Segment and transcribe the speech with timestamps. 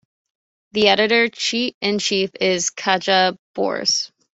[0.71, 1.29] The Editor
[1.79, 4.11] in Chief is Katja Brose.